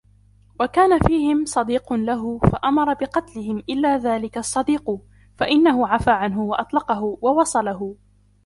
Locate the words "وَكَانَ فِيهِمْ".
0.59-1.45